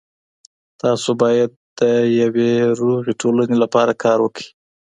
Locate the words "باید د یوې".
1.21-2.51